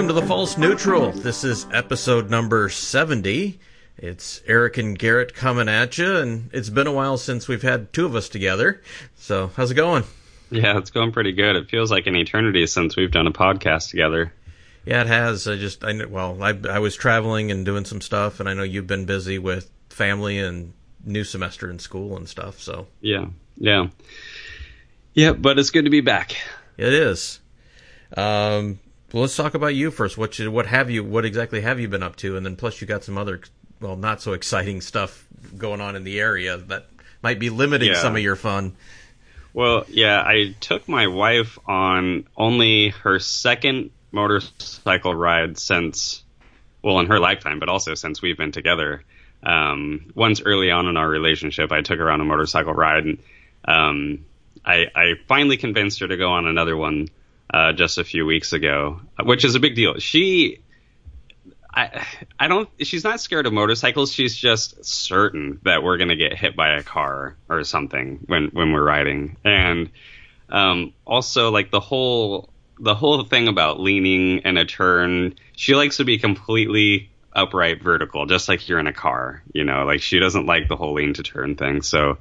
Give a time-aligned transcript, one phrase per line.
[0.00, 1.12] Welcome to the False Neutral.
[1.12, 3.60] This is episode number 70.
[3.98, 7.92] It's Eric and Garrett coming at you, and it's been a while since we've had
[7.92, 8.80] two of us together.
[9.16, 10.04] So, how's it going?
[10.50, 11.54] Yeah, it's going pretty good.
[11.54, 14.32] It feels like an eternity since we've done a podcast together.
[14.86, 15.46] Yeah, it has.
[15.46, 18.62] I just, I well, I, I was traveling and doing some stuff, and I know
[18.62, 20.72] you've been busy with family and
[21.04, 22.58] new semester in school and stuff.
[22.58, 23.26] So yeah,
[23.58, 23.88] yeah,
[25.12, 25.34] yeah.
[25.34, 26.36] But it's good to be back.
[26.78, 27.38] It is.
[28.16, 28.80] Um,
[29.12, 30.16] well, let's talk about you first.
[30.16, 31.02] What you, what have you?
[31.04, 32.36] What exactly have you been up to?
[32.36, 33.40] And then plus, you got some other,
[33.80, 36.86] well, not so exciting stuff going on in the area that
[37.22, 38.00] might be limiting yeah.
[38.00, 38.76] some of your fun.
[39.52, 46.22] Well, yeah, I took my wife on only her second motorcycle ride since,
[46.82, 49.02] well, in her lifetime, but also since we've been together.
[49.42, 53.18] Um, once early on in our relationship, I took her on a motorcycle ride, and
[53.64, 54.24] um,
[54.64, 57.08] I, I finally convinced her to go on another one
[57.52, 59.98] uh, just a few weeks ago, which is a big deal.
[59.98, 60.60] She,
[61.72, 62.06] I,
[62.38, 62.68] I don't.
[62.80, 64.12] She's not scared of motorcycles.
[64.12, 68.72] She's just certain that we're gonna get hit by a car or something when when
[68.72, 69.90] we're riding, and
[70.48, 75.34] um, also like the whole the whole thing about leaning and a turn.
[75.56, 79.42] She likes to be completely upright vertical, just like you're in a car.
[79.52, 81.82] You know, like she doesn't like the whole lean to turn thing.
[81.82, 82.18] So,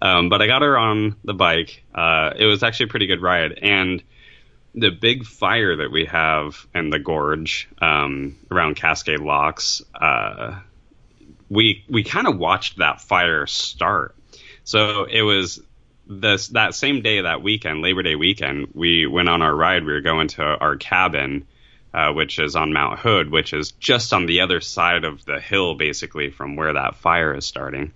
[0.00, 1.84] um, but I got her on the bike.
[1.94, 4.02] Uh, it was actually a pretty good ride, and
[4.74, 10.60] the big fire that we have in the gorge um, around Cascade Locks, uh,
[11.48, 14.14] we we kind of watched that fire start.
[14.64, 15.60] So it was
[16.06, 19.84] this that same day that weekend, Labor Day weekend, we went on our ride.
[19.84, 21.46] We were going to our cabin,
[21.92, 25.40] uh, which is on Mount Hood, which is just on the other side of the
[25.40, 27.92] hill, basically from where that fire is starting.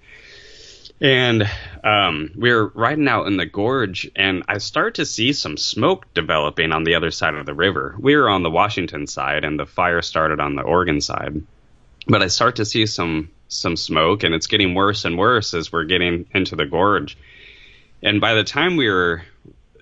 [1.00, 1.48] And
[1.82, 6.06] um, we were riding out in the gorge, and I started to see some smoke
[6.14, 7.96] developing on the other side of the river.
[7.98, 11.42] We were on the Washington side, and the fire started on the Oregon side.
[12.06, 15.70] But I start to see some some smoke, and it's getting worse and worse as
[15.70, 17.16] we're getting into the gorge.
[18.02, 19.22] And by the time we were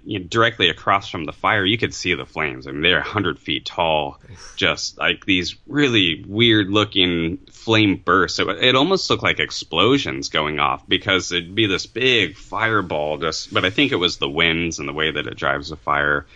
[0.05, 2.67] you know, directly across from the fire, you could see the flames.
[2.67, 4.19] I mean, they're 100 feet tall,
[4.57, 8.39] just like these really weird looking flame bursts.
[8.39, 13.19] It, it, almost looked like explosions going off because it'd be this big fireball.
[13.19, 15.77] Just, but I think it was the winds and the way that it drives the
[15.77, 16.27] fire,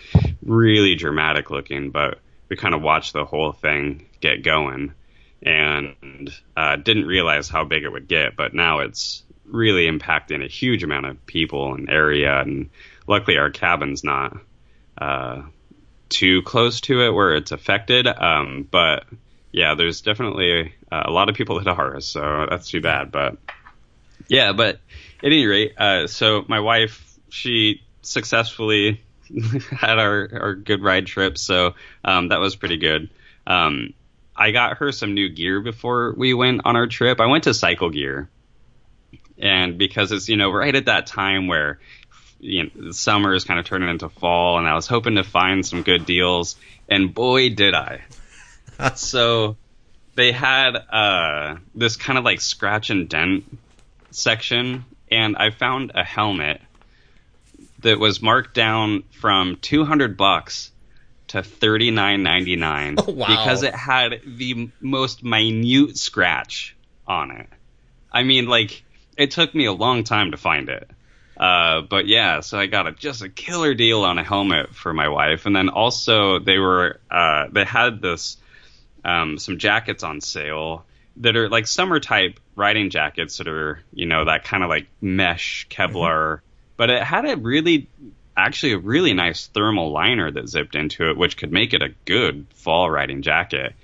[0.42, 1.90] really dramatic looking.
[1.90, 4.94] But we kind of watched the whole thing get going,
[5.42, 8.36] and uh, didn't realize how big it would get.
[8.36, 12.70] But now it's really impacting a huge amount of people and area and
[13.06, 14.36] luckily our cabin's not
[14.98, 15.42] uh,
[16.08, 18.06] too close to it where it's affected.
[18.06, 19.04] Um, but
[19.52, 23.12] yeah, there's definitely uh, a lot of people that are, so that's too bad.
[23.12, 23.38] But
[24.28, 24.80] yeah, but
[25.22, 29.02] at any rate, uh, so my wife, she successfully
[29.70, 31.74] had our, our good ride trip, so
[32.04, 33.10] um, that was pretty good.
[33.46, 33.94] Um,
[34.36, 37.20] I got her some new gear before we went on our trip.
[37.20, 38.28] I went to Cycle Gear,
[39.38, 41.80] and because it's you know right at that time where
[42.40, 45.64] you know, summer is kind of turning into fall, and I was hoping to find
[45.64, 46.56] some good deals,
[46.88, 48.02] and boy, did I!
[48.94, 49.56] so
[50.14, 53.44] they had uh, this kind of like scratch and dent
[54.10, 56.60] section, and I found a helmet
[57.80, 60.72] that was marked down from 200 bucks
[61.28, 63.26] to 39.99 oh, wow.
[63.26, 66.76] because it had the most minute scratch
[67.06, 67.48] on it.
[68.10, 68.82] I mean, like
[69.16, 70.90] it took me a long time to find it.
[71.36, 74.94] Uh, but yeah, so I got a, just a killer deal on a helmet for
[74.94, 78.38] my wife, and then also they were uh, they had this
[79.04, 80.86] um, some jackets on sale
[81.16, 84.86] that are like summer type riding jackets that are you know that kind of like
[85.02, 86.46] mesh Kevlar, mm-hmm.
[86.78, 87.88] but it had a really
[88.34, 91.94] actually a really nice thermal liner that zipped into it, which could make it a
[92.06, 93.74] good fall riding jacket,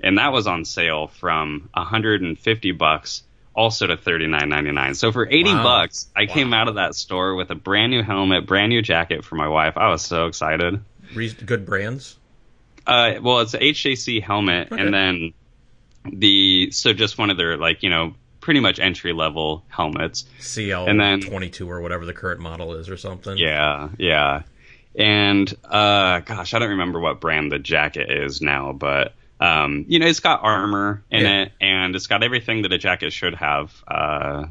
[0.00, 3.24] and that was on sale from 150 bucks
[3.60, 4.94] also to thirty nine ninety nine.
[4.94, 5.62] So for eighty wow.
[5.62, 6.34] bucks, I wow.
[6.34, 9.48] came out of that store with a brand new helmet, brand new jacket for my
[9.48, 9.76] wife.
[9.76, 10.80] I was so excited.
[11.14, 12.16] Good brands.
[12.86, 14.80] Uh, well, it's a HJC helmet, okay.
[14.80, 15.34] and then
[16.04, 20.24] the so just one of their like you know pretty much entry level helmets.
[20.38, 23.36] CL and then twenty two or whatever the current model is or something.
[23.36, 24.42] Yeah, yeah.
[24.96, 29.98] And uh, gosh, I don't remember what brand the jacket is now, but um, you
[29.98, 31.42] know, it's got armor in yeah.
[31.42, 33.72] it, and it's got everything that a jacket should have.
[33.88, 34.46] Uh,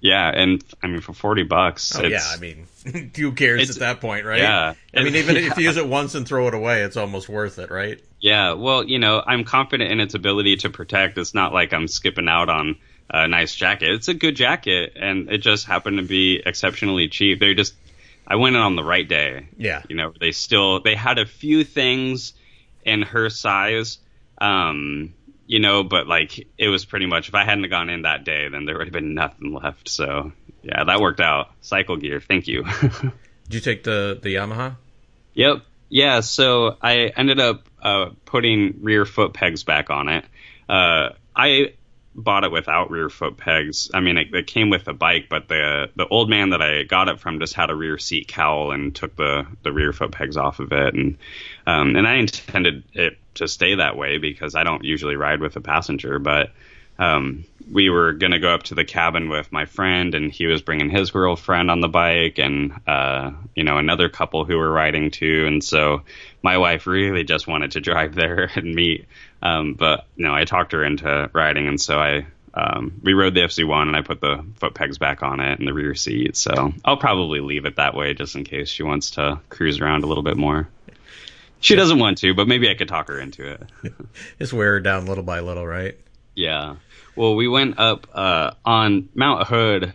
[0.00, 2.66] yeah, and I mean, for forty bucks, oh yeah, I mean,
[3.16, 4.40] who cares at that point, right?
[4.40, 5.42] Yeah, I mean, even yeah.
[5.42, 8.02] if you use it once and throw it away, it's almost worth it, right?
[8.18, 11.18] Yeah, well, you know, I'm confident in its ability to protect.
[11.18, 12.76] It's not like I'm skipping out on
[13.10, 13.90] a nice jacket.
[13.90, 17.38] It's a good jacket, and it just happened to be exceptionally cheap.
[17.38, 17.74] They just,
[18.26, 19.48] I went in on the right day.
[19.58, 22.32] Yeah, you know, they still they had a few things
[22.86, 23.98] in her size.
[24.40, 25.14] Um,
[25.46, 28.48] you know, but like it was pretty much if I hadn't gone in that day,
[28.48, 29.88] then there would have been nothing left.
[29.88, 30.32] So
[30.62, 31.50] yeah, that worked out.
[31.60, 32.64] Cycle gear, thank you.
[32.82, 34.76] Did you take the the Yamaha?
[35.34, 35.62] Yep.
[35.88, 36.20] Yeah.
[36.20, 40.24] So I ended up uh, putting rear foot pegs back on it.
[40.68, 41.74] Uh, I
[42.14, 43.90] bought it without rear foot pegs.
[43.94, 46.82] I mean, it, it, came with the bike, but the the old man that I
[46.82, 50.12] got it from just had a rear seat cowl and took the the rear foot
[50.12, 51.16] pegs off of it, and
[51.66, 55.56] um, and I intended it to stay that way because I don't usually ride with
[55.56, 56.50] a passenger, but.
[56.98, 60.60] Um, we were to go up to the cabin with my friend, and he was
[60.60, 65.10] bringing his girlfriend on the bike, and uh, you know another couple who were riding
[65.10, 65.46] too.
[65.46, 66.02] And so
[66.42, 69.06] my wife really just wanted to drive there and meet
[69.42, 73.40] um, but know, I talked her into riding, and so I um, we rode the
[73.40, 76.36] FZ1, and I put the foot pegs back on it in the rear seat.
[76.36, 80.04] So I'll probably leave it that way just in case she wants to cruise around
[80.04, 80.68] a little bit more.
[81.60, 83.62] She doesn't want to, but maybe I could talk her into it.
[84.38, 85.98] Just wear her down little by little, right?
[86.34, 86.76] Yeah.
[87.14, 89.92] Well, we went up uh, on Mount Hood.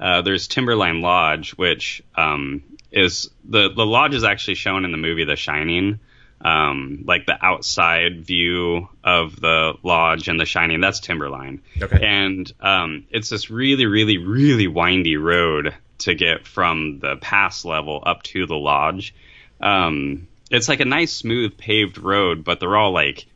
[0.00, 4.98] Uh, there's Timberline Lodge, which um, is the the lodge is actually shown in the
[4.98, 6.00] movie The Shining
[6.40, 10.80] um, like the outside view of the lodge and the shining.
[10.80, 11.62] That's Timberline.
[11.80, 12.06] Okay.
[12.06, 18.02] And um, it's this really, really, really windy road to get from the pass level
[18.04, 19.14] up to the lodge.
[19.60, 23.26] Um, it's like a nice, smooth, paved road, but they're all like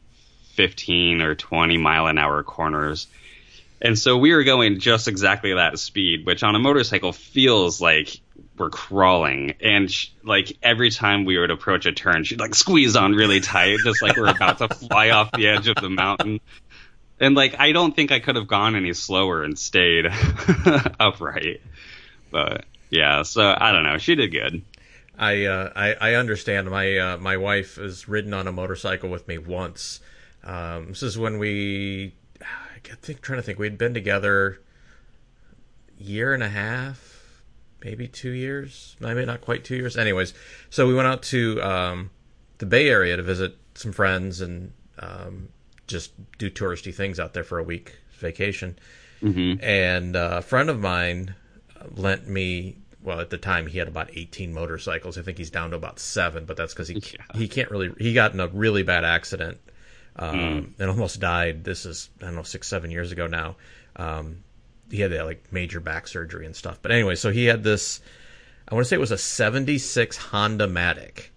[0.55, 3.07] 15 or 20 mile an hour corners.
[3.81, 8.21] And so we were going just exactly that speed, which on a motorcycle feels like
[8.59, 12.97] we're crawling, and she, like every time we would approach a turn, she'd like squeeze
[12.97, 16.41] on really tight, just like we're about to fly off the edge of the mountain.
[17.21, 20.07] And like I don't think I could have gone any slower and stayed
[21.01, 21.61] upright.
[22.31, 23.99] But yeah, so I don't know.
[23.99, 24.63] She did good.
[25.19, 26.71] I uh, I, I understand.
[26.71, 30.01] My uh, my wife has ridden on a motorcycle with me once.
[30.45, 34.61] Um, this is when we, I think, trying to think, we'd been together
[35.99, 37.18] year and a half,
[37.85, 39.97] maybe two years, maybe not quite two years.
[39.97, 40.35] Anyways,
[40.71, 42.11] so we went out to um,
[42.59, 45.49] the Bay Area to visit some friends and um,
[45.87, 48.79] just do touristy things out there for a week vacation.
[49.23, 49.65] Mm-hmm.
[49.65, 51.35] And uh, a friend of mine
[51.95, 52.79] lent me.
[53.01, 55.17] Well, at the time he had about 18 motorcycles.
[55.17, 57.39] I think he's down to about seven, but that's because he yeah.
[57.39, 57.93] he can't really.
[57.99, 59.59] He got in a really bad accident
[60.17, 60.73] um, mm.
[60.79, 61.65] and almost died.
[61.65, 63.57] This is I don't know six seven years ago now.
[63.97, 64.45] Um,
[64.91, 66.79] he had that like major back surgery and stuff.
[66.83, 68.01] But anyway, so he had this.
[68.69, 71.29] I want to say it was a '76 Honda Matic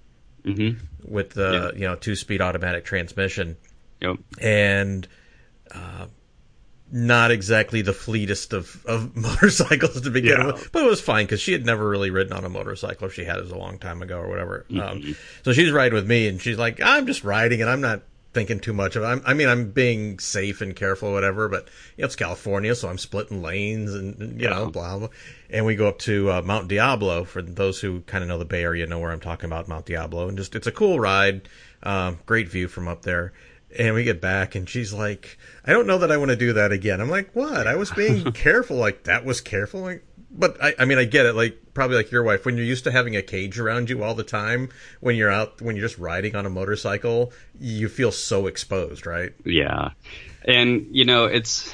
[0.43, 0.83] mm-hmm.
[1.03, 3.57] with the you know two speed automatic transmission.
[4.01, 4.17] Yep.
[4.39, 5.07] And
[5.73, 6.07] uh,
[6.91, 10.47] not exactly the fleetest of, of motorcycles to begin yeah.
[10.47, 13.07] with, but it was fine because she had never really ridden on a motorcycle.
[13.07, 14.65] If she had, it was a long time ago or whatever.
[14.69, 15.07] Um, mm-hmm.
[15.09, 18.01] Um, so she's riding with me, and she's like, "I'm just riding, and I'm not
[18.33, 19.23] thinking too much of it.
[19.25, 21.49] i mean, I'm being safe and careful, whatever.
[21.49, 24.55] But you know, it's California, so I'm splitting lanes and you yeah.
[24.55, 25.07] know, blah blah.
[25.49, 27.23] And we go up to uh, Mount Diablo.
[27.23, 29.85] For those who kind of know the Bay Area, know where I'm talking about, Mount
[29.85, 30.27] Diablo.
[30.27, 31.47] And just it's a cool ride,
[31.83, 33.33] uh, great view from up there.
[33.77, 36.51] And we get back, and she's like, "I don't know that I want to do
[36.53, 37.67] that again." I'm like, "What?
[37.67, 38.75] I was being careful.
[38.75, 39.81] Like that was careful.
[39.81, 41.35] Like but I, I mean, I get it.
[41.35, 44.15] Like probably like your wife, when you're used to having a cage around you all
[44.15, 44.69] the time,
[44.99, 49.33] when you're out, when you're just riding on a motorcycle, you feel so exposed, right?
[49.43, 49.91] Yeah,
[50.45, 51.73] and you know, it's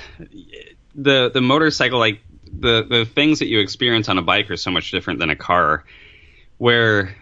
[0.96, 2.00] the the motorcycle.
[2.00, 5.30] Like the the things that you experience on a bike are so much different than
[5.30, 5.84] a car.
[6.58, 7.16] Where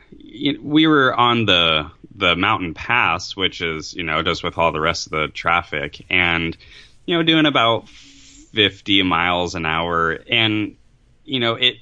[0.61, 4.79] we were on the the mountain pass, which is you know just with all the
[4.79, 6.55] rest of the traffic, and
[7.05, 10.77] you know doing about 50 miles an hour and
[11.25, 11.75] you know, it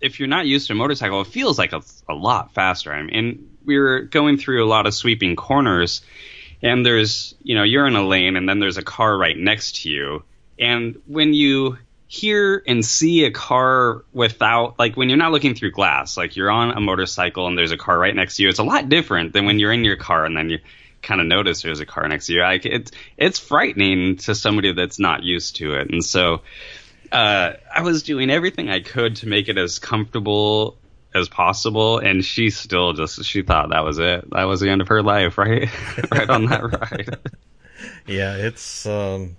[0.00, 2.92] if you're not used to a motorcycle, it feels like a, a lot faster.
[2.92, 6.02] I mean, and we were going through a lot of sweeping corners,
[6.62, 9.82] and there's, you know, you're in a lane, and then there's a car right next
[9.82, 10.22] to you,
[10.58, 15.72] and when you hear and see a car without like when you're not looking through
[15.72, 18.60] glass like you're on a motorcycle and there's a car right next to you it's
[18.60, 20.58] a lot different than when you're in your car and then you
[21.04, 22.40] kind of notice there's a car next to you.
[22.40, 25.90] Like it's it's frightening to somebody that's not used to it.
[25.90, 26.40] And so
[27.14, 30.76] uh, I was doing everything I could to make it as comfortable
[31.14, 34.28] as possible, and she still just she thought that was it.
[34.30, 35.70] That was the end of her life, right?
[36.10, 37.18] right on that ride.
[38.06, 39.36] Yeah, it's um,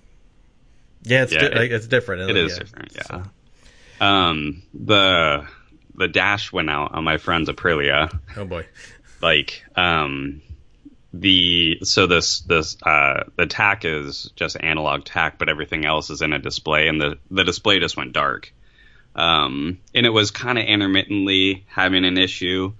[1.02, 2.30] yeah, it's yeah, di- it, it's different.
[2.30, 2.58] It is yeah.
[2.58, 3.02] different, yeah.
[3.02, 4.04] So.
[4.04, 5.48] Um, the
[5.96, 8.20] the dash went out on my friend's Aprilia.
[8.36, 8.66] Oh boy!
[9.20, 10.42] Like, um,
[11.20, 16.22] the so this this uh, the tach is just analog tach, but everything else is
[16.22, 18.52] in a display, and the the display just went dark.
[19.14, 22.74] Um, and it was kind of intermittently having an issue,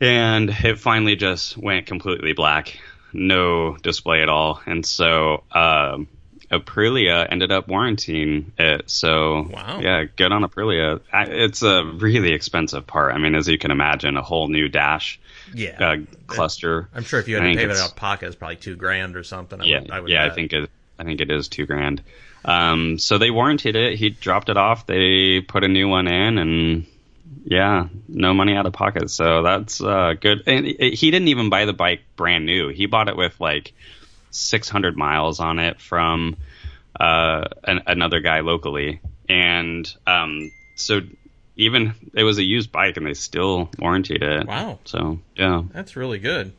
[0.00, 2.78] and it finally just went completely black.
[3.12, 6.08] no display at all, and so um,
[6.50, 8.88] Aprilia ended up warranting it.
[8.90, 9.80] So Wow.
[9.80, 11.00] yeah, good on Aprilia.
[11.12, 13.14] I, it's a really expensive part.
[13.14, 15.20] I mean, as you can imagine, a whole new dash
[15.54, 15.76] Yeah.
[15.78, 16.88] uh, cluster.
[16.94, 18.76] I'm sure if you had I to pay that out of pocket, it's probably two
[18.76, 19.60] grand or something.
[19.60, 20.70] I yeah, would, I would yeah, I think it.
[20.98, 22.02] I think it is two grand.
[22.44, 23.98] Um, so they warranted it.
[23.98, 24.86] He dropped it off.
[24.86, 26.86] They put a new one in, and
[27.44, 29.10] yeah, no money out of pocket.
[29.10, 30.42] So that's uh, good.
[30.46, 32.68] And it, he didn't even buy the bike brand new.
[32.68, 33.74] He bought it with like
[34.30, 36.36] 600 miles on it from
[36.98, 41.00] uh, an, another guy locally, and um, so
[41.56, 44.46] even it was a used bike, and they still warranted it.
[44.46, 44.78] Wow.
[44.84, 45.62] So yeah.
[45.72, 46.52] That's really good.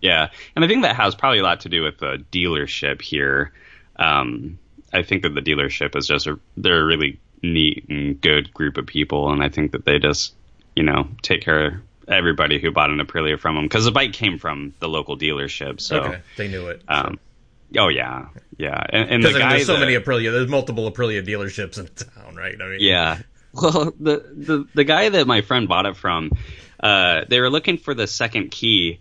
[0.00, 3.52] Yeah, and I think that has probably a lot to do with the dealership here.
[3.96, 4.58] Um,
[4.92, 8.76] I think that the dealership is just a they're a really neat and good group
[8.76, 10.34] of people, and I think that they just
[10.74, 11.74] you know take care of
[12.08, 15.80] everybody who bought an Aprilia from them because the bike came from the local dealership.
[15.80, 16.82] So, okay, they knew it.
[16.88, 17.18] um,
[17.76, 18.26] oh yeah,
[18.58, 20.32] yeah, and, and the Because guy there's so that- many Aprilia.
[20.32, 22.54] There's multiple Aprilia dealerships in town, right?
[22.60, 23.18] I mean, Yeah.
[23.52, 26.30] Well, the, the the guy that my friend bought it from,
[26.78, 29.00] uh, they were looking for the second key,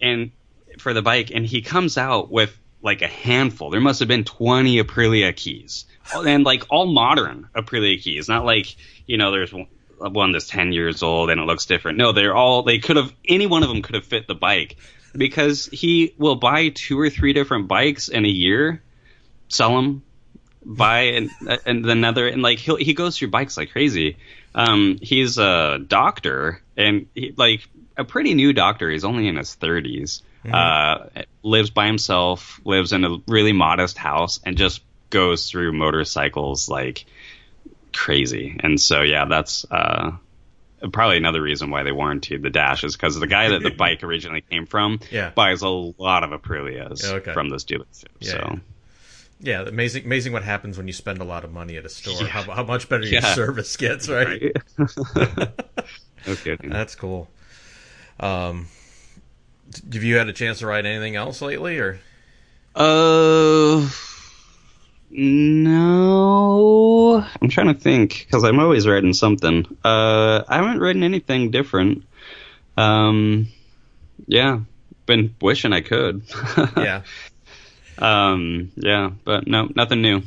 [0.00, 0.30] and
[0.78, 3.70] for the bike, and he comes out with like a handful.
[3.70, 8.76] There must have been twenty Aprilia keys, and like all modern Aprilia keys, not like
[9.06, 9.52] you know there's
[9.98, 11.98] one- that's ten years old and it looks different.
[11.98, 14.76] No, they're all they could have any one of them could have fit the bike
[15.14, 18.82] because he will buy two or three different bikes in a year,
[19.48, 20.02] sell them
[20.64, 21.30] buy and
[21.64, 24.16] and another and like he he goes through bikes like crazy.
[24.54, 28.90] Um, he's a doctor and he, like a pretty new doctor.
[28.90, 30.22] He's only in his 30s.
[30.44, 32.60] Uh, lives by himself.
[32.64, 37.06] Lives in a really modest house and just goes through motorcycles like
[37.98, 38.58] crazy.
[38.62, 40.12] And so yeah, that's uh.
[40.92, 44.04] Probably another reason why they warranted the dash is because the guy that the bike
[44.04, 45.30] originally came from Yeah.
[45.30, 47.32] buys a lot of Aprilias Yeah, okay.
[47.32, 48.04] from this dealership.
[48.20, 49.62] Yeah, so yeah.
[49.62, 52.28] Yeah, amazing, amazing what happens when you spend a lot of money at a store.
[52.28, 54.52] How, how much better your service gets, right?
[55.16, 55.48] Right.
[56.28, 56.56] okay.
[56.62, 57.28] That's cool.
[58.20, 58.68] Um,
[59.92, 61.98] have you had a chance to ride anything else lately, or
[62.76, 63.88] Uh,
[65.10, 66.68] no.
[67.40, 69.64] I'm trying to think because I'm always writing something.
[69.84, 72.04] Uh, I haven't written anything different.
[72.76, 73.48] Um,
[74.26, 74.60] yeah,
[75.06, 76.22] been wishing I could.
[76.76, 77.02] yeah?
[77.98, 80.22] Um, yeah, but no, nothing new.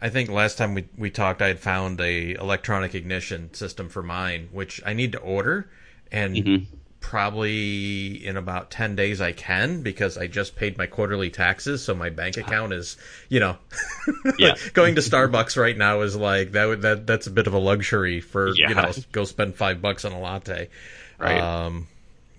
[0.00, 4.02] I think last time we we talked, I had found a electronic ignition system for
[4.02, 5.70] mine, which I need to order,
[6.12, 6.64] and Mm-hmm.
[7.06, 11.94] Probably in about ten days I can because I just paid my quarterly taxes, so
[11.94, 12.96] my bank account is,
[13.28, 13.56] you know,
[14.38, 14.56] Yeah.
[14.72, 16.82] going to Starbucks right now is like that.
[16.82, 20.10] That that's a bit of a luxury for you know go spend five bucks on
[20.12, 20.68] a latte.
[21.16, 21.40] Right.
[21.40, 21.86] Um,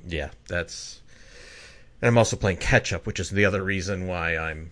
[0.05, 1.01] yeah, that's.
[2.01, 4.71] And I'm also playing catch up, which is the other reason why I'm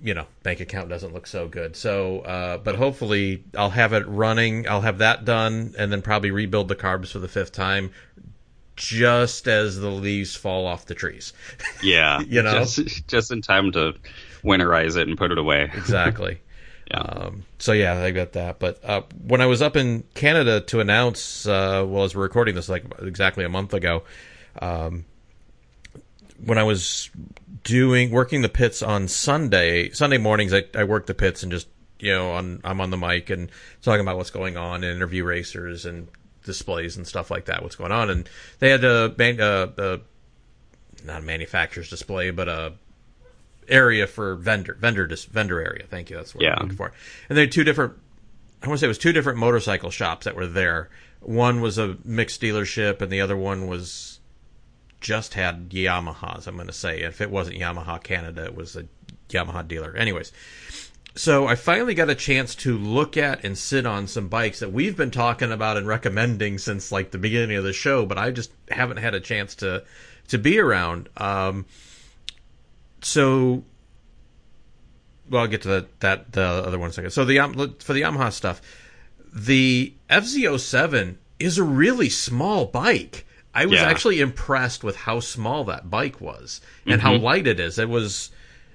[0.00, 4.06] you know bank account doesn't look so good so uh, but hopefully i'll have it
[4.06, 7.90] running i'll have that done and then probably rebuild the carbs for the fifth time
[8.76, 11.32] just as the leaves fall off the trees
[11.82, 12.64] Yeah, You know?
[12.64, 13.94] just, just in time to
[14.42, 15.64] winterize it and put it away.
[15.74, 16.40] exactly
[16.90, 16.98] Yeah.
[16.98, 20.80] um, so yeah i got that but uh, when i was up in canada to
[20.80, 24.02] announce uh, well as we're recording this like exactly a month ago
[24.60, 25.04] um,
[26.44, 27.10] when i was
[27.62, 31.68] doing working the pits on sunday sunday mornings i, I work the pits and just
[32.00, 33.50] you know on i'm on the mic and
[33.82, 36.08] talking about what's going on and interview racers and
[36.44, 38.28] displays and stuff like that what's going on and
[38.60, 40.00] they had a, uh, a
[41.04, 42.72] not a manufacturer's display but a
[43.68, 45.84] area for vendor vendor dis, vendor area.
[45.88, 46.16] Thank you.
[46.16, 46.54] That's what Yeah.
[46.56, 46.92] I'm looking for.
[47.28, 47.94] And they had two different.
[48.62, 50.90] I want to say it was two different motorcycle shops that were there.
[51.20, 54.20] One was a mixed dealership, and the other one was
[55.00, 56.46] just had Yamahas.
[56.46, 58.84] I'm going to say if it wasn't Yamaha Canada, it was a
[59.30, 59.94] Yamaha dealer.
[59.96, 60.30] Anyways,
[61.14, 64.72] so I finally got a chance to look at and sit on some bikes that
[64.72, 68.30] we've been talking about and recommending since like the beginning of the show, but I
[68.30, 69.84] just haven't had a chance to
[70.28, 71.08] to be around.
[71.16, 71.66] Um,
[73.02, 73.64] so
[75.30, 77.10] well, I'll get to that that the other one in a second.
[77.10, 77.36] So the
[77.80, 78.60] for the Yamaha stuff,
[79.32, 83.26] the FZ07 is a really small bike.
[83.54, 83.86] I was Yeah.
[83.88, 87.78] actually impressed with how small that bike was and how light it is.
[87.78, 88.30] It was,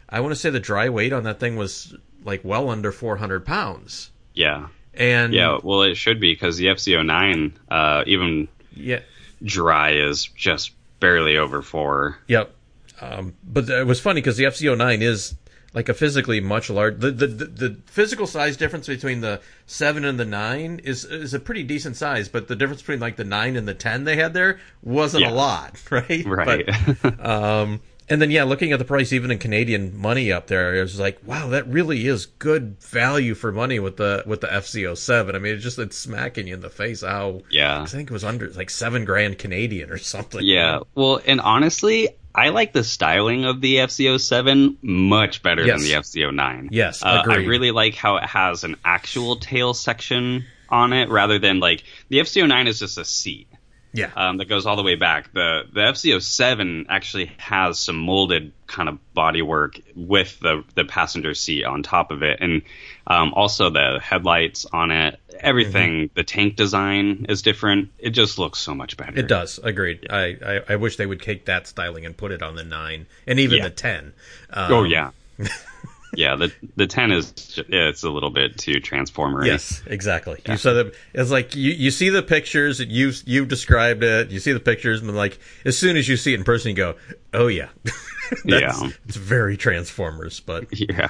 [0.08, 1.94] I want to say the dry weight on that thing was
[2.24, 4.12] like well under 400 pounds.
[4.34, 4.68] Yeah.
[4.94, 9.00] And Yeah, well, it should be because the FZ09, uh, even yeah,
[9.44, 12.18] dry, is just barely over four.
[12.28, 12.54] Yep.
[13.02, 15.36] Um, but it was funny because the FZ09 is
[15.74, 16.98] like a physically much larger.
[16.98, 21.34] The, the the the physical size difference between the seven and the nine is is
[21.34, 24.16] a pretty decent size, but the difference between like the nine and the ten they
[24.18, 25.32] had there wasn't Yeah.
[25.32, 26.26] a lot, right?
[26.26, 26.70] Right.
[27.02, 30.76] But, um, And then yeah, looking at the price even in Canadian money up there,
[30.76, 34.48] it was like, wow, that really is good value for money with the with the
[34.48, 35.36] FZ07.
[35.36, 37.82] I mean, it's just it's smacking you in the face how Yeah.
[37.82, 40.42] I think it was under like seven grand Canadian or something.
[40.44, 40.80] Yeah.
[40.96, 45.82] Well, and honestly, I like the styling of the FZ07 much better Yes.
[45.82, 46.70] than the FZ09.
[46.72, 51.40] Yes, Uh, I really like how it has an actual tail section on it rather
[51.40, 53.48] than like the FZ09 is just a seat.
[53.92, 54.12] Yeah.
[54.16, 55.34] um, that goes all the way back.
[55.34, 61.64] The the FZ07 actually has some molded kind of bodywork with the the passenger seat
[61.66, 62.62] on top of it, and
[63.08, 65.20] um, also the headlights on it.
[65.40, 67.90] Everything, the tank design is different.
[67.98, 69.18] It just looks so much better.
[69.18, 69.58] It does.
[69.58, 70.06] Agreed.
[70.12, 73.06] I, I, I wish they would take that styling and put it on the nine
[73.26, 73.64] and even Yeah.
[73.66, 74.14] the ten.
[74.52, 75.12] Um, Oh yeah,
[76.16, 76.36] yeah.
[76.36, 79.46] The the 10 is yeah, it's a little bit too transformer.
[79.46, 80.42] Yes, exactly.
[80.48, 84.32] You saw the it's like you, you see the pictures you you've described it.
[84.32, 86.76] You see the pictures and like as soon as you see it in person, you
[86.76, 86.96] go,
[87.34, 87.70] oh yeah,
[88.46, 88.74] Yeah.
[89.08, 91.10] It's very Transformers, but Yeah.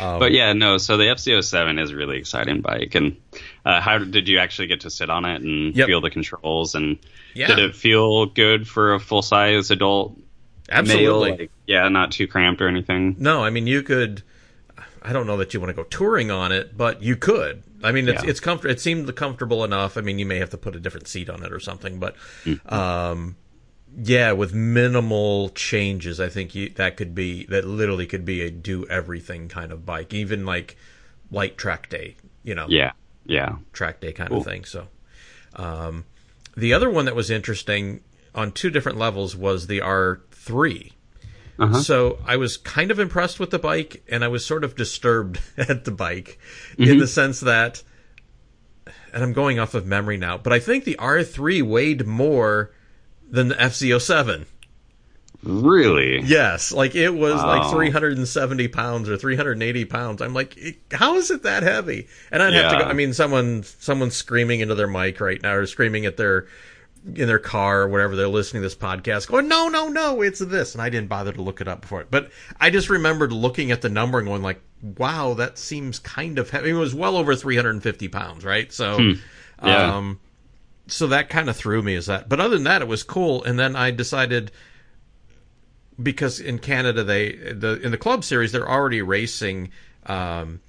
[0.00, 0.78] Um, but yeah, no.
[0.78, 3.16] So the FZ07 is a really exciting bike, and
[3.64, 5.86] uh, how did you actually get to sit on it and Yep.
[5.86, 6.74] feel the controls?
[6.74, 6.98] And
[7.34, 7.46] Yeah.
[7.48, 10.18] did it feel good for a full size adult
[10.70, 11.30] absolutely.
[11.30, 11.38] male?
[11.38, 13.16] Like, yeah, not too cramped or anything.
[13.18, 14.22] No, I mean you could.
[15.08, 17.62] I don't know that you want to go touring on it, but you could.
[17.84, 18.30] I mean, it's Yeah.
[18.30, 18.70] it's comfort.
[18.70, 19.96] It seemed comfortable enough.
[19.96, 22.16] I mean, you may have to put a different seat on it or something, but
[22.44, 22.74] Mm-hmm.
[22.74, 23.36] um,
[23.98, 28.50] yeah, with minimal changes, I think you, that could be that literally could be a
[28.50, 30.76] do everything kind of bike, even like
[31.30, 32.16] light track day.
[32.42, 32.92] You know, Yeah,
[33.24, 34.38] yeah, track day kind Cool.
[34.40, 34.64] of thing.
[34.64, 34.88] So,
[35.54, 36.04] um,
[36.56, 38.00] the other one that was interesting
[38.34, 40.92] on two different levels was the R3.
[41.58, 41.80] Uh-huh.
[41.80, 45.40] So I was kind of impressed with the bike, and I was sort of disturbed
[45.56, 46.38] at the bike
[46.72, 46.90] Mm-hmm.
[46.90, 47.82] in the sense that,
[49.12, 52.70] and I'm going off of memory now, but I think the R3 weighed more
[53.30, 54.44] than the FZ07.
[55.42, 56.20] really.
[56.22, 60.20] Yes, like it was like 370 pounds or 380 pounds.
[60.22, 62.08] I'm like, how is it that heavy?
[62.30, 62.84] And I'd have to go.
[62.84, 66.46] I mean, someone someone's screaming into their mic right now, or screaming at their
[67.14, 70.40] in their car or whatever they're listening to this podcast, going, no, no, no, it's
[70.40, 70.74] this.
[70.74, 73.70] And I didn't bother to look it up before it, but I just remembered looking
[73.70, 76.70] at the number and going like, wow, that seems kind of heavy.
[76.70, 78.72] It was well over 350 pounds, right?
[78.72, 79.12] So, Hmm.
[79.64, 79.96] Yeah.
[79.96, 80.20] um,
[80.88, 82.28] so that kind of threw me as that.
[82.28, 83.42] But other than that, it was cool.
[83.44, 84.50] And then I decided
[86.02, 89.70] because in Canada they the in the club series they're already racing
[90.06, 90.60] um,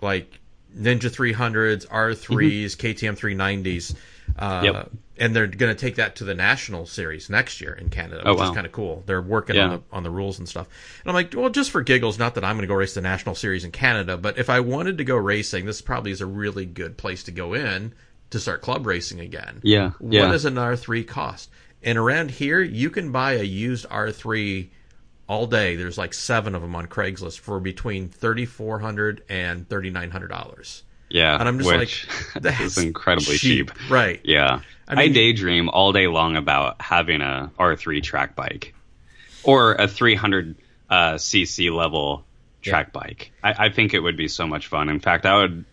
[0.00, 0.38] like
[0.76, 3.94] Ninja 300s, R3s, KTM 390s.
[4.38, 4.90] Uh, Yep.
[5.20, 8.32] And they're going to take that to the national series next year in Canada, Oh,
[8.32, 9.02] which is kind of cool.
[9.06, 10.66] They're working on the on the rules and stuff.
[11.04, 13.02] And I'm like, well, just for giggles, not that I'm going to go race the
[13.02, 16.26] national series in Canada, but if I wanted to go racing, this probably is a
[16.26, 17.92] really good place to go in
[18.30, 19.60] to start club racing again.
[19.62, 20.28] Yeah, What yeah.
[20.28, 21.50] does an R3 cost?
[21.82, 24.68] And around here, you can buy a used R3
[25.28, 25.76] all day.
[25.76, 30.10] There's like seven of them on Craigslist for between thirty four hundred and thirty nine
[30.10, 30.82] hundred dollars.
[31.10, 33.72] Yeah, And I'm just which like, that's is incredibly cheap.
[33.90, 34.20] right?
[34.24, 34.60] Yeah.
[34.88, 38.74] I I, daydream all day long about having a R3 track bike
[39.44, 40.56] or a 300
[40.88, 42.24] uh, cc level
[42.62, 43.32] track bike.
[43.42, 44.88] I, I think it would be so much fun.
[44.88, 45.64] In fact, I would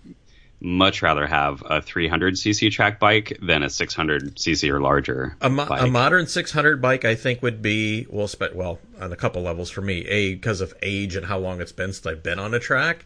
[0.60, 5.50] much rather have a 300 cc track bike than a 600 cc or larger A,
[5.50, 9.44] mo- a modern 600 bike, I think, would be well, spe- well, on a couple
[9.44, 10.06] levels for me.
[10.08, 13.06] A because of age and how long it's been since I've been on a track.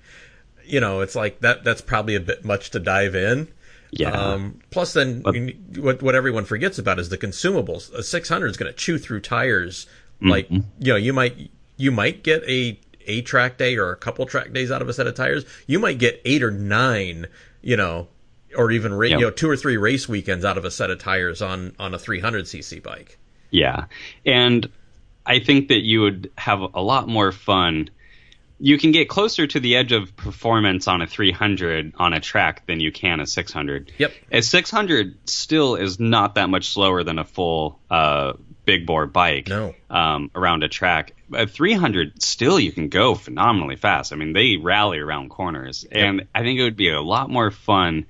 [0.66, 1.64] You know, it's like that.
[1.64, 3.48] That's probably a bit much to dive in.
[3.92, 4.12] Yeah.
[4.12, 5.36] Um, plus, then But-
[5.78, 7.94] what what everyone forgets about is the consumables.
[7.94, 9.86] A 600 is going to chew through tires.
[10.22, 10.30] Mm-hmm.
[10.30, 14.26] Like you know, you might you might get a a track day or a couple
[14.26, 15.44] track days out of a set of tires.
[15.68, 17.28] You might get eight or nine.
[17.62, 18.08] You know.
[18.56, 19.20] Or even ra- Yep.
[19.20, 21.94] you know two or three race weekends out of a set of tires on on
[21.94, 23.18] a 300 cc bike.
[23.50, 23.86] Yeah.
[24.26, 24.70] And
[25.26, 27.90] I think that you would have a lot more fun.
[28.64, 32.68] You can get closer to the edge of performance on a 300 on a track
[32.68, 33.92] than you can a 600.
[33.98, 34.14] Yep.
[34.32, 39.48] A 600 still is not that much slower than a full uh, big bore bike
[39.48, 39.74] No.
[39.90, 41.14] um, around a track.
[41.34, 44.14] A 300 still you can go phenomenally fast.
[44.14, 47.50] I mean, they rally around corners, and I think it would be a lot more
[47.50, 48.06] fun,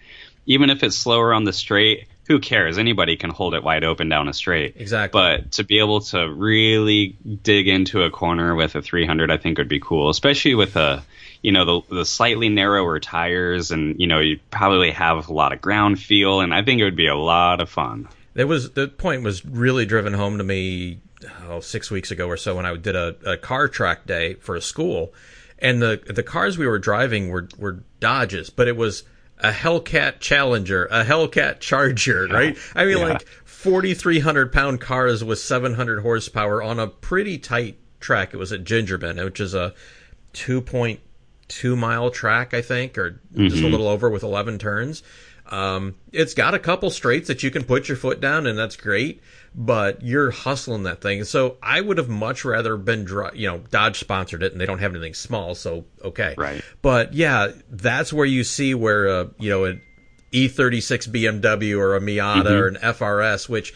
[0.46, 2.08] even if it's slower on the straight.
[2.28, 2.78] Who cares?
[2.78, 4.76] Anybody can hold it wide open down a straight.
[4.78, 5.20] Exactly.
[5.20, 9.58] But to be able to really dig into a corner with a 300, I think
[9.58, 11.04] would be cool, especially with a,
[11.42, 15.52] you know, the the slightly narrower tires, and you know, you probably have a lot
[15.52, 18.08] of ground feel, and I think it would be a lot of fun.
[18.34, 21.00] There was the point was really driven home to me
[21.48, 24.56] oh, six weeks ago or so when I did a, a car track day for
[24.56, 25.14] a school,
[25.60, 29.04] and the the cars we were driving were were Dodges, but it was
[29.42, 32.58] a Hellcat Challenger, a Hellcat Charger, right?
[32.76, 33.06] I mean, Yeah.
[33.06, 38.34] like forty three hundred pound cars with seven hundred horsepower on a pretty tight track.
[38.34, 39.74] It was at Gingerman, which is a
[40.34, 41.00] 2.2
[41.76, 43.72] mile track, I think, or just a Mhm.
[43.72, 45.04] little over with 11 turns.
[45.50, 48.76] Um, it's got a couple straights that you can put your foot down, and that's
[48.78, 49.22] great.
[49.54, 51.26] But you're hustling that thing.
[51.26, 54.66] So I would have much rather been, dri- you know, Dodge sponsored it, and they
[54.66, 56.36] don't have anything small, so okay.
[56.38, 56.62] Right.
[56.82, 59.82] But yeah, that's where you see where uh, you know an
[60.32, 63.74] E36 BMW or a Miata or an FRS, which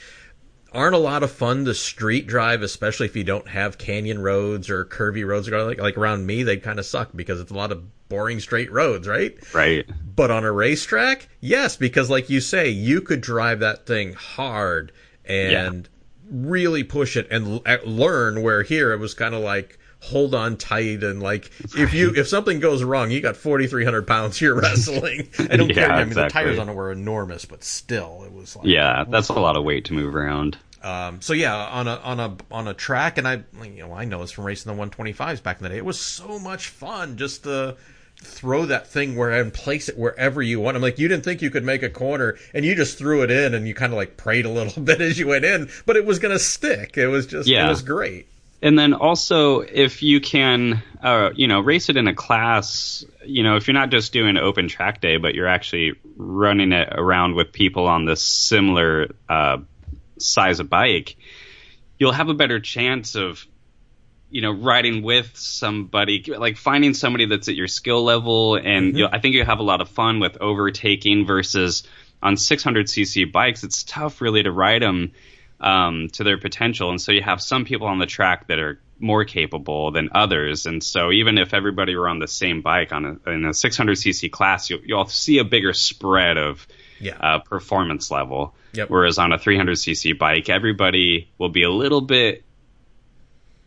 [0.76, 4.70] aren't a lot of fun to street drive, especially if you don't have canyon roads
[4.70, 5.50] or curvy roads.
[5.50, 8.72] Like like around me, they kind of suck because it's a lot of boring straight
[8.72, 9.36] roads, right?
[9.54, 9.90] Right.
[10.16, 14.92] But on a racetrack, yes, because like you say, you could drive that thing hard
[15.26, 15.88] and
[16.30, 18.42] really push it and learn.
[18.42, 22.28] Where here it was kind of like hold on tight and like if you if
[22.28, 25.30] something goes wrong, you got forty three hundred pounds you're wrestling.
[25.50, 25.92] I don't Yeah, care.
[25.92, 29.12] I mean, the tires on it were enormous, but still, it was like Yeah, oh.
[29.12, 30.58] that's a lot of weight to move around.
[30.86, 34.06] Um, so yeah, on a on a on a track, and I you know I
[34.06, 35.78] know this from racing the 125s back in the day.
[35.78, 37.76] It was so much fun just to
[38.22, 40.78] throw that thing where and place it wherever you want.
[40.78, 43.32] I'm like, you didn't think you could make a corner, and you just threw it
[43.32, 45.98] in, and you kind of like prayed a little bit as you went in, but
[45.98, 46.98] it was gonna stick.
[46.98, 47.66] It was just Yeah.
[47.66, 48.28] it was great.
[48.62, 53.44] And then also, if you can, uh, you know, race it in a class, you
[53.44, 57.36] know, if you're not just doing open track day, but you're actually running it around
[57.36, 59.58] with people on this similar uh,
[60.20, 61.16] size of bike,
[61.98, 63.46] you'll have a better chance of,
[64.30, 69.10] you know, riding with somebody, like finding somebody that's at your skill level, and you'll,
[69.12, 71.84] I think you'll have a lot of fun with overtaking versus
[72.22, 73.64] on 600cc bikes.
[73.64, 75.12] It's tough really to ride them
[75.60, 76.90] um, to their potential.
[76.90, 80.66] And so you have some people on the track that are more capable than others.
[80.66, 84.32] And so even if everybody were on the same bike on a, in a 600cc
[84.32, 86.68] class, you'll, you'll see a bigger spread of
[87.00, 87.18] Yeah.
[87.20, 88.56] uh, performance level.
[88.74, 88.90] Yep.
[88.90, 92.44] Whereas on a 300cc bike, everybody will be a little bit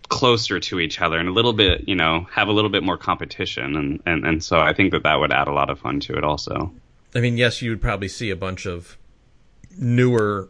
[0.09, 2.97] closer to each other and a little bit, you know, have a little bit more
[2.97, 3.77] competition.
[3.77, 6.17] And, and, and so I think that that would add a lot of fun to
[6.17, 6.73] it also.
[7.15, 8.97] I mean, yes, you would probably see a bunch of
[9.77, 10.49] newer,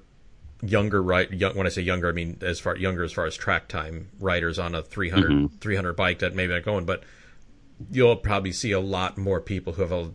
[0.62, 1.30] younger right.
[1.32, 4.10] Young, when I say younger, I mean as far younger as far as track time
[4.18, 7.02] riders on a 300, 300 bike that maybe not going, but
[7.90, 10.10] you'll probably see a lot more people who have a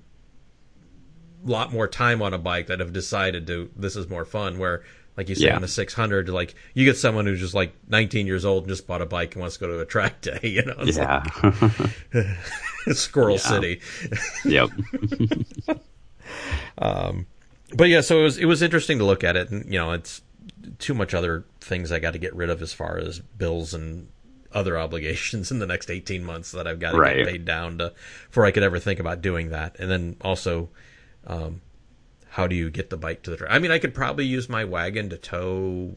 [1.45, 4.57] lot more time on a bike that have decided to this is more fun.
[4.59, 4.83] Where
[5.17, 5.55] like you say Yeah.
[5.57, 8.87] on a 600, like you get someone who's just like 19 years old and just
[8.87, 10.39] bought a bike and wants to go to a track day.
[10.43, 11.23] You know, it's Yeah.
[12.13, 13.41] like Squirrel Yeah.
[13.41, 13.81] City.
[14.45, 14.69] yep.
[16.77, 17.27] Um,
[17.75, 19.91] but yeah, so it was it was interesting to look at it, and you know,
[19.91, 20.21] it's
[20.79, 24.07] too much other things I got to get rid of as far as bills and
[24.51, 27.17] other obligations in the next eighteen months that I've got to Right.
[27.17, 27.93] get paid down to
[28.27, 29.75] before I could ever think about doing that.
[29.79, 30.69] And then also,
[31.27, 31.61] um,
[32.29, 33.51] how do you get the bike to the track?
[33.51, 35.95] I mean, I could probably use my wagon to tow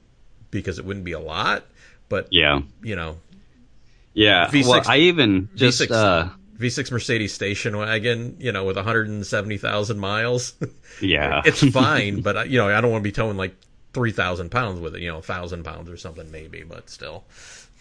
[0.51, 1.65] because it wouldn't be a lot,
[2.09, 2.61] but Yeah.
[2.83, 3.17] you know,
[4.15, 4.47] Yeah.
[4.49, 9.99] V6 well, I even just V6 uh, V6 Mercedes station wagon, you know, with 170,000
[9.99, 10.55] miles.
[11.01, 11.43] yeah.
[11.45, 13.55] it's fine, but I- you know, I don't want to be towing like
[13.93, 15.01] three thousand pounds with it.
[15.03, 17.25] You know, thousand pounds or something maybe, but still.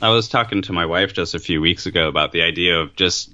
[0.02, 2.96] I was talking to my wife just a few weeks ago about the idea of
[2.98, 3.32] just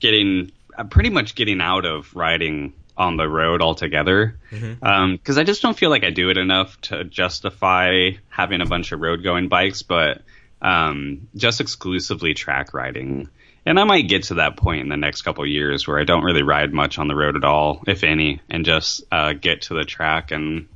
[0.00, 4.38] getting, uh, pretty much getting out of riding on the road altogether.
[4.50, 8.92] Because I just don't feel like I do it enough to justify having a bunch
[8.92, 10.22] of road going bikes, but
[10.60, 13.28] um, just exclusively track riding.
[13.64, 16.04] And I might get to that point in the next couple of years where I
[16.04, 19.62] don't really ride much on the road at all, if any, and just uh, get
[19.62, 20.68] to the track and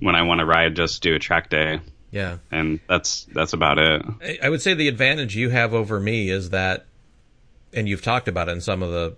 [0.00, 3.78] when I want to ride, just do a track day, Yeah, and that's that's about
[3.78, 4.02] it.
[4.22, 6.84] I- I would say the advantage you have over me is that,
[7.72, 9.14] and you've talked about it in some of the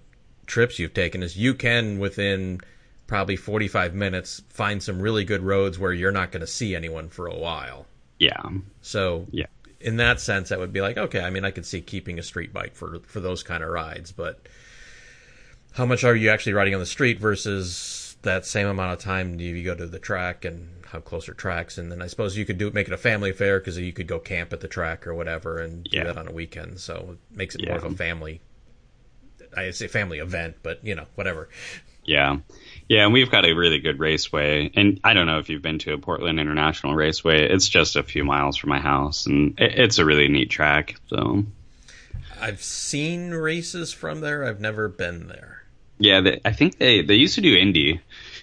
[0.49, 2.61] trips you've taken, is you can within
[3.07, 7.09] probably forty-five minutes find some really good roads where you're not going to see anyone
[7.09, 7.87] for a while.
[8.19, 8.43] Yeah,
[8.83, 9.47] So yeah.
[9.81, 12.23] in that sense, that would be like, okay, I mean, I could see keeping a
[12.23, 14.41] street bike for for those kind of rides, but
[15.75, 19.37] how much are you actually riding on the street versus that same amount of time
[19.37, 21.79] do you go to the track and how close are tracks?
[21.79, 24.09] And then I suppose you could do make it a family affair because you could
[24.09, 26.81] go camp at the track or whatever and do that on a weekend.
[26.81, 27.69] So it makes it Yeah.
[27.69, 28.41] more of a family.
[29.65, 31.49] I say family event, but you know, whatever.
[32.05, 32.39] Yeah.
[32.89, 34.71] Yeah, and we've got a really good raceway.
[34.75, 37.51] And I don't know if you've been to a Portland International Raceway.
[37.51, 40.95] It's just a few miles from my house, and it's a really neat track.
[41.09, 41.45] So,
[42.41, 44.43] I've seen races from there.
[44.45, 45.65] I've never been there.
[45.99, 48.01] yeah, they, I think they, they used to do Indy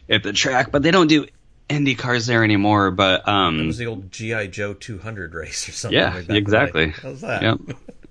[0.09, 1.25] at the track, but they don't do
[1.67, 2.91] Indy cars there anymore.
[2.91, 5.97] But, It um, was the old GI Joe 200 race or something.
[5.97, 6.37] yeah, like back in the day.
[6.37, 6.89] exactly.
[6.89, 7.41] How's that?
[7.41, 7.59] Yep.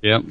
[0.03, 0.25] Yep.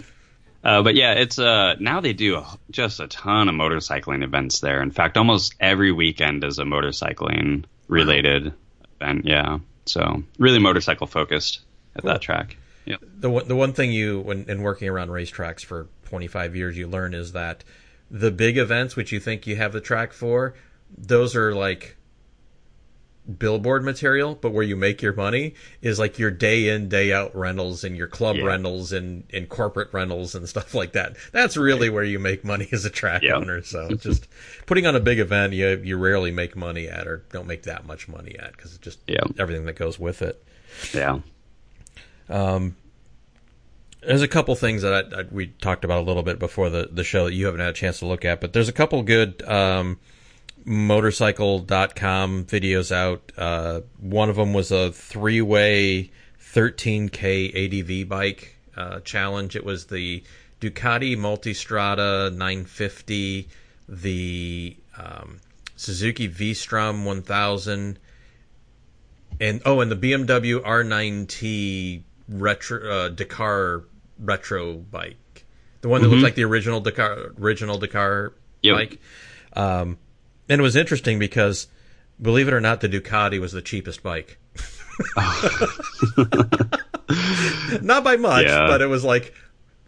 [0.64, 4.62] Uh, but yeah, it's uh now they do a, just a ton of motorcycling events
[4.62, 4.82] there.
[4.82, 8.54] In fact, almost every weekend is a motorcycling related
[9.02, 9.26] event.
[9.26, 11.60] Yeah, so really motorcycle focused
[11.96, 12.56] at that track.
[12.86, 12.98] Yeah.
[13.20, 16.88] The one the one thing you when in working around racetracks for 25 years you
[16.88, 17.64] learn is that
[18.10, 20.54] the big events which you think you have the track for,
[20.98, 21.98] those are like
[23.40, 27.34] billboard material, but where you make your money is like your day in, day out
[27.36, 28.44] rentals and your club Yeah.
[28.46, 31.16] rentals and, and corporate rentals and stuff like that.
[31.32, 33.36] That's really where you make money as a track Yeah.
[33.36, 33.62] owner.
[33.64, 34.28] So just
[34.66, 37.86] putting on a big event, you you rarely make money at or don't make that
[37.86, 39.24] much money at because it's just Yeah.
[39.40, 40.44] everything that goes with it.
[40.94, 41.20] Yeah.
[42.30, 42.76] Um.
[44.06, 46.90] There's a couple things that I, I, we talked about a little bit before the,
[46.92, 49.02] the show that you haven't had a chance to look at, but there's a couple
[49.02, 49.98] good um,
[50.66, 53.32] motorcycle.com videos out.
[53.38, 59.56] Uh, one of them was a three way 13K ADV bike uh, challenge.
[59.56, 60.24] It was the
[60.62, 63.48] Ducati Multistrada 950,
[63.90, 65.40] the um,
[65.76, 68.00] Suzuki V-Strom 1000,
[69.42, 73.84] and oh, and the BMW R9T retro uh, Dakar
[74.20, 75.46] retro bike,
[75.82, 78.76] the one that looks like the original Dakar original Dakar Yep.
[78.78, 79.02] bike.
[79.56, 79.98] Um,
[80.50, 81.68] and it was interesting because,
[82.22, 84.38] believe it or not, the Ducati was the cheapest bike.
[87.82, 88.68] not by much, Yeah.
[88.68, 89.34] but it was like.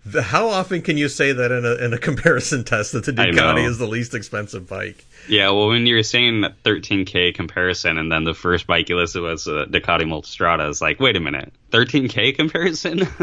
[0.08, 3.12] The, how often can you say that in a in a comparison test that the
[3.12, 5.04] Ducati is the least expensive bike?
[5.28, 8.98] Yeah, well, when you were saying that 13k comparison, and then the first bike you
[8.98, 13.08] listed was a Ducati Multistrada, it's like, wait a minute, 13k comparison?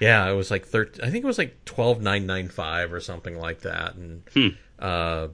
[0.00, 2.98] Yeah, it was like thir- I think it was like twelve nine nine five or
[2.98, 4.48] something like that, and Hmm.
[4.80, 5.28] uh,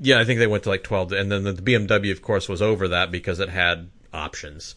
[0.00, 2.62] yeah, I think they went to like twelve, and then the BMW, of course, was
[2.62, 4.74] over that because it had options.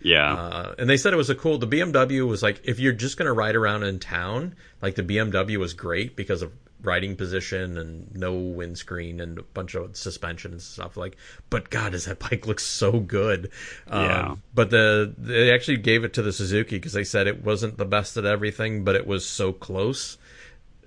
[0.00, 1.58] yeah, Uh, and they said it was a cool.
[1.58, 5.02] The BMW was like if you're just going to ride around in town, like the
[5.02, 10.52] BMW was great because of riding position and no windscreen and a bunch of suspension
[10.52, 10.96] and stuff.
[10.96, 11.16] Like,
[11.50, 13.50] but God, does that bike look so good?
[13.88, 14.34] Um, Yeah.
[14.54, 17.84] But the they actually gave it to the Suzuki because they said it wasn't the
[17.84, 20.18] best at everything, but it was so close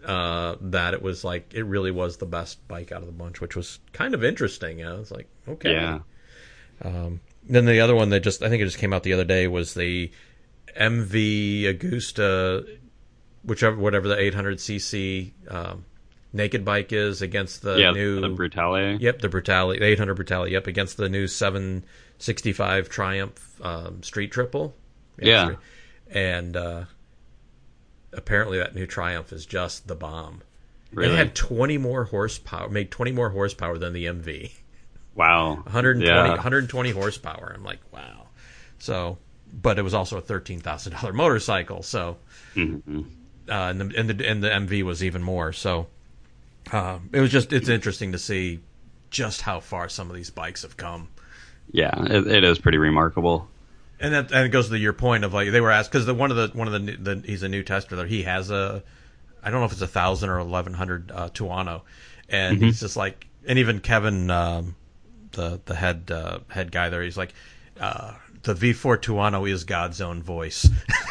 [0.10, 3.40] uh, that it was like it really was the best bike out of the bunch,
[3.40, 4.84] which was kind of interesting.
[4.84, 6.00] I was like, okay, yeah,
[7.44, 9.48] then the other one that just I think it just came out the other day
[9.48, 10.10] was the
[10.76, 12.80] MV Agusta,
[13.44, 15.86] whichever whatever the 800cc um,
[16.34, 17.92] naked bike is against the yeah.
[17.92, 19.00] new The Brutale.
[19.00, 20.50] Yep, the Brutale, the 800 Brutale.
[20.50, 24.76] Yep, against the new 765 Triumph um, Street Triple.
[25.20, 25.44] Yeah.
[25.46, 25.60] Street-
[26.10, 26.86] And uh,
[28.14, 30.42] apparently that new Triumph is just the bomb.
[30.92, 31.14] Really?
[31.14, 34.52] It had 20 more horsepower, made 20 more horsepower than the MV.
[35.16, 35.56] wow.
[35.64, 36.30] 120, Yeah.
[36.32, 37.52] 120 horsepower.
[37.56, 38.28] I'm like, wow.
[38.80, 39.18] So,
[39.54, 41.84] but it was also a thirteen thousand dollar motorcycle.
[41.84, 42.18] So,
[42.56, 43.04] Mhm.
[43.50, 45.52] uh, and the and the and the MV was even more.
[45.54, 45.88] So,
[46.72, 48.60] uh, it was just it's interesting to see
[49.12, 51.10] just how far some of these bikes have come.
[51.72, 53.48] Yeah, it, it is pretty remarkable.
[54.02, 56.14] And that and it goes to your point of like they were asked because the
[56.14, 58.08] one of the one of the, the he's a new tester there.
[58.08, 58.82] He has a
[59.44, 61.82] I don't know if it's a thousand or eleven hundred uh, Tuono,
[62.30, 64.76] and he's just like and even Kevin um,
[65.34, 67.04] the the head uh, head guy there.
[67.04, 67.34] He's like.
[67.80, 70.66] Uh, the V4 Tuono is God's own voice,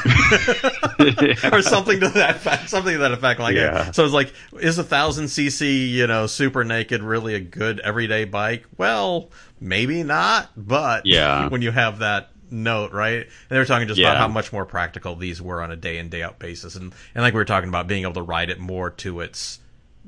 [1.52, 2.70] or something to that fact.
[2.70, 3.40] Something to that effect.
[3.40, 3.90] Like, Yeah.
[3.92, 8.24] so it's like, is a thousand cc, you know, super naked really a good everyday
[8.24, 8.64] bike?
[8.76, 11.48] Well, maybe not, but Yeah.
[11.48, 13.22] when you have that note, right?
[13.22, 15.98] And they were talking just about how much more practical these were on a day
[15.98, 18.50] in day out basis, and and like we were talking about being able to ride
[18.50, 19.60] it more to its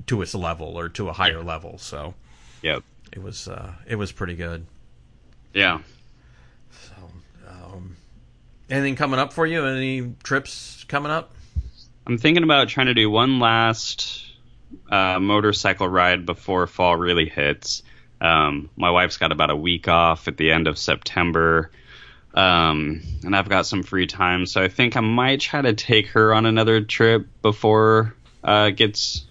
[0.07, 1.79] to its level or to a higher level.
[1.79, 2.14] So
[2.62, 2.83] Yep.
[3.12, 4.66] it was uh, it was pretty good.
[5.53, 5.81] Yeah.
[6.70, 6.94] So,
[7.48, 7.96] um,
[8.70, 9.64] anything coming up for you?
[9.66, 11.33] Any trips coming up?
[12.07, 14.24] I'm thinking about trying to do one last
[14.90, 17.83] uh, motorcycle ride before fall really hits.
[18.20, 21.70] Um, my wife's got about a week off at the end of September,
[22.34, 26.08] um, and I've got some free time, so I think I might try to take
[26.08, 29.24] her on another trip before uh, it gets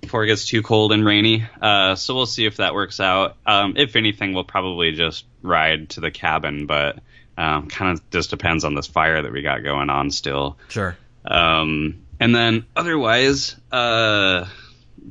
[0.00, 1.44] before it gets too cold and rainy.
[1.60, 3.36] Uh, so we'll see if that works out.
[3.46, 6.98] Um, if anything, we'll probably just ride to the cabin, but
[7.38, 10.58] um, kind of just depends on this fire that we got going on still.
[10.68, 10.96] Sure.
[11.24, 14.46] Um, and then otherwise, uh,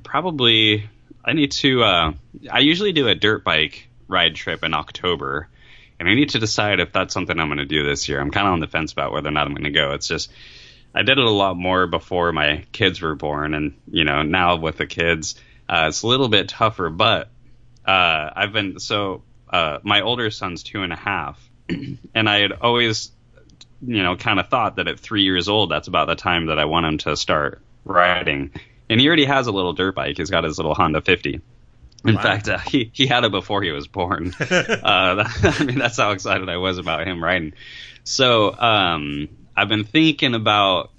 [0.04, 0.90] probably
[1.24, 1.84] I need to.
[1.84, 2.14] Uh,
[2.52, 5.48] I usually do a dirt bike ride trip in October,
[6.02, 8.20] and I need to decide if that's something I'm going to do this year.
[8.20, 9.92] I'm kind of on the fence about whether or not I'm going to go.
[9.92, 10.32] It's just
[10.96, 14.56] I did it a lot more before my kids were born, and you know now
[14.56, 15.36] with the kids,
[15.70, 16.90] uh, it's a little bit tougher.
[16.90, 17.30] But
[17.86, 22.54] uh, I've been so uh, my older son's two and a half, and I had
[22.54, 23.12] always
[23.86, 26.60] you know, kind of thought that at three years old, that's about the time that
[26.60, 28.52] I want him to start riding.
[28.90, 30.18] And he already has a little dirt bike.
[30.18, 31.42] He's got his little Honda 50.
[32.04, 32.22] In Wow.
[32.22, 34.34] fact, uh, he he had it before he was born.
[34.40, 34.46] uh,
[35.16, 37.54] that, I mean, that's how excited I was about him writing.
[38.04, 40.92] So um, I've been thinking about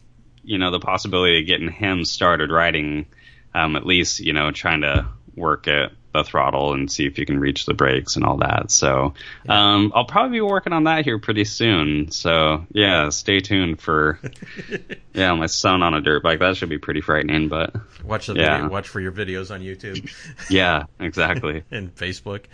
[0.45, 3.07] you know the possibility of getting him started writing,
[3.55, 7.25] um, at least you know trying to work at the throttle and see if you
[7.27, 8.71] can reach the brakes and all that.
[8.71, 9.15] So
[9.49, 12.11] um, I'll probably be working on that here pretty soon.
[12.11, 14.21] So yeah, stay tuned for
[15.15, 16.41] yeah my son on a dirt bike.
[16.41, 18.57] That should be pretty frightening, but Watch the Yeah.
[18.57, 20.11] video, watch for your videos on YouTube
[20.51, 21.63] yeah, exactly.
[21.71, 22.45] and Facebook.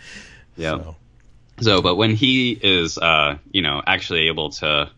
[0.55, 0.77] Yeah.
[0.77, 0.95] So,
[1.61, 4.89] So, but when he is, uh, you know, actually able to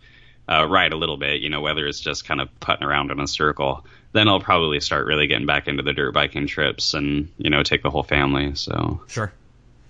[0.49, 3.19] uh, ride a little bit, you know, whether it's just kind of putting around in
[3.19, 7.31] a circle, then I'll probably start really getting back into the dirt biking trips and,
[7.37, 8.55] you know, take the whole family.
[8.55, 9.31] So, sure.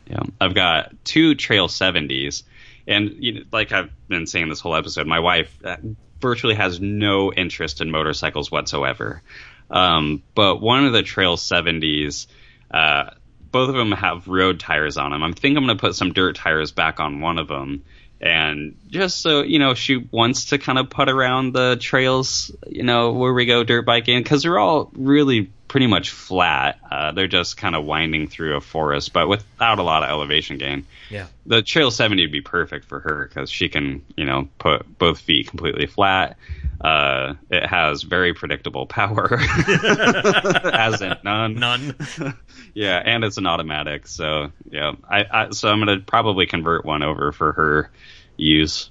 [0.07, 2.43] yeah, I've got two Trail 70s,
[2.87, 5.77] and you know, like I've been saying this whole episode, my wife uh,
[6.19, 9.21] virtually has no interest in motorcycles whatsoever.
[9.69, 12.27] Um, but one of the Trail 70s,
[12.69, 13.11] uh,
[13.51, 15.23] both of them have road tires on them.
[15.23, 17.83] I think I'm going to put some dirt tires back on one of them.
[18.21, 22.83] And just so, you know, she wants to kind of put around the trails, you
[22.83, 26.79] know, where we go dirt biking, because they're all really pretty much flat.
[26.91, 30.57] Uh, they're just kind of winding through a forest, but without a lot of elevation
[30.57, 30.85] gain.
[31.09, 31.27] Yeah.
[31.47, 35.19] The Trail 70 would be perfect for her because she can, you know, put both
[35.19, 36.37] feet completely flat.
[36.83, 39.39] Uh, it has very predictable power,
[40.73, 41.55] as in none.
[41.55, 41.95] None.
[42.73, 44.07] Yeah, and it's an automatic.
[44.07, 47.91] So yeah, I, I so I'm gonna probably convert one over for her
[48.37, 48.89] use.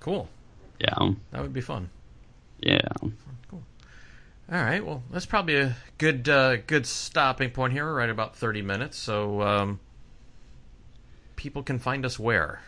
[0.00, 0.28] Cool.
[0.80, 1.90] Yeah, That would be fun.
[2.58, 2.80] yeah,
[3.50, 3.62] Cool.
[4.50, 4.84] All right.
[4.84, 7.84] Well, that's probably a good uh, good stopping point here.
[7.84, 9.78] We're right about thirty minutes, so um,
[11.36, 12.60] people can find us where.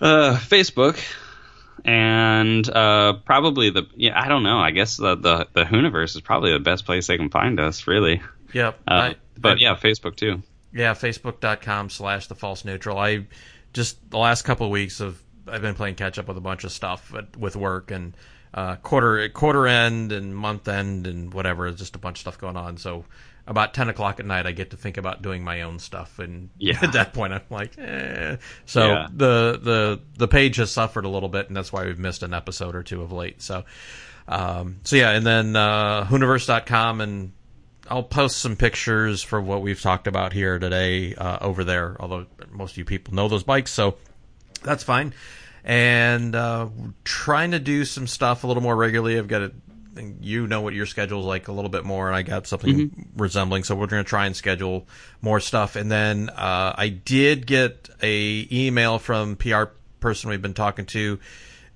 [0.00, 0.98] uh, Facebook,
[1.86, 4.20] and uh, probably the yeah.
[4.20, 4.58] I don't know.
[4.58, 7.86] I guess the the the Hooniverse is probably the best place they can find us.
[7.86, 8.20] Really.
[8.52, 8.78] Yep.
[8.88, 10.42] Uh, I- but I- yeah, Facebook too.
[10.72, 12.98] Yeah, facebook.com slash the false neutral.
[12.98, 13.26] I
[13.72, 16.64] just the last couple of weeks of I've been playing catch up with a bunch
[16.64, 18.14] of stuff at, with work and
[18.52, 21.70] uh, quarter quarter end and month end and whatever.
[21.72, 22.76] Just a bunch of stuff going on.
[22.78, 23.04] So
[23.46, 26.50] about ten o'clock at night, I get to think about doing my own stuff, and
[26.58, 26.78] Yeah.
[26.82, 28.36] at that point, I'm like, eh.
[28.64, 29.06] So Yeah.
[29.12, 32.34] the the the page has suffered a little bit, and that's why we've missed an
[32.34, 33.42] episode or two of late.
[33.42, 33.64] So.
[34.28, 37.30] Um, so yeah, and then uh, Hooniverse.com, and
[37.88, 41.96] I'll post some pictures for what we've talked about here today uh, over there.
[42.00, 43.98] Although most of you people know those bikes, so
[44.64, 45.14] that's fine.
[45.62, 46.68] And uh,
[47.04, 49.16] trying to do some stuff a little more regularly.
[49.16, 49.52] I've got to,
[50.20, 53.64] you know what your schedule's like a little bit more, and I got something resembling.
[53.64, 54.86] So we're going to try and schedule
[55.20, 55.76] more stuff.
[55.76, 59.64] And then uh, I did get a email from PR
[60.00, 61.18] person we've been talking to,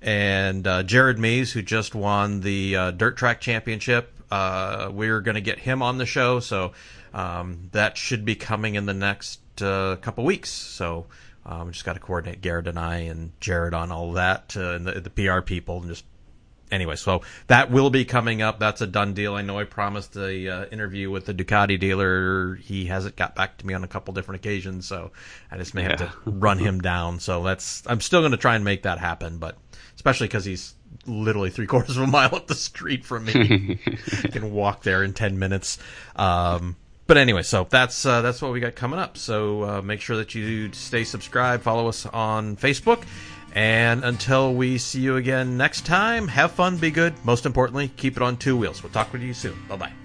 [0.01, 4.13] and uh, Jared Mees, who just won the uh, Dirt Track Championship.
[4.29, 6.71] Uh, we're going to get him on the show, so
[7.13, 10.49] um, that should be coming in the next uh, couple weeks.
[10.49, 11.07] So
[11.45, 14.85] um, just got to coordinate Garrett and I and Jared on all that uh, and
[14.85, 16.05] the, the PR people and just
[16.71, 16.95] anyway.
[16.95, 18.59] So that will be coming up.
[18.59, 19.35] That's a done deal.
[19.35, 22.55] I know I promised a uh, interview with the Ducati dealer.
[22.55, 25.11] He hasn't got back to me on a couple different occasions, so
[25.51, 27.19] I just may have to run him down.
[27.19, 29.57] So that's I'm still going to try and make that happen, but
[29.95, 30.73] especially because he's
[31.05, 33.79] literally three quarters of a mile up the street from me.
[34.23, 35.77] I can walk there in ten minutes.
[36.15, 36.75] Um,
[37.11, 39.17] but anyway, so that's uh, that's what we got coming up.
[39.17, 43.03] So uh, make sure that you stay subscribed, follow us on Facebook,
[43.53, 47.13] and until we see you again next time, have fun, be good.
[47.25, 48.83] Most importantly, keep it on two wheels.
[48.83, 49.57] We'll talk with you soon.
[49.67, 50.00] Bye bye.